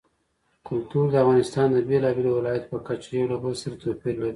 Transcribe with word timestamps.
کلتور 0.67 1.05
د 1.11 1.15
افغانستان 1.23 1.67
د 1.71 1.77
بېلابېلو 1.89 2.31
ولایاتو 2.39 2.69
په 2.73 2.79
کچه 2.87 3.09
یو 3.17 3.29
له 3.31 3.37
بل 3.43 3.53
سره 3.61 3.75
توپیر 3.83 4.15
لري. 4.21 4.29